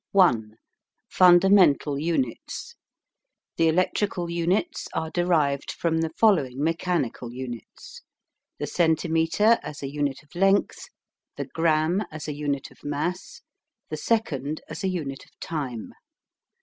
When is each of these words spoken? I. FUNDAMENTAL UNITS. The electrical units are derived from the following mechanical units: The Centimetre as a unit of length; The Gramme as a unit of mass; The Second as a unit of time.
I. 0.19 0.31
FUNDAMENTAL 1.11 1.99
UNITS. 1.99 2.73
The 3.57 3.67
electrical 3.67 4.31
units 4.31 4.87
are 4.95 5.11
derived 5.11 5.69
from 5.71 5.99
the 5.99 6.09
following 6.09 6.59
mechanical 6.63 7.31
units: 7.31 8.01
The 8.57 8.65
Centimetre 8.65 9.59
as 9.61 9.83
a 9.83 9.91
unit 9.91 10.23
of 10.23 10.33
length; 10.33 10.87
The 11.37 11.45
Gramme 11.45 12.03
as 12.11 12.27
a 12.27 12.33
unit 12.33 12.71
of 12.71 12.83
mass; 12.83 13.41
The 13.91 13.97
Second 13.97 14.61
as 14.67 14.83
a 14.83 14.87
unit 14.87 15.23
of 15.25 15.39
time. 15.39 15.93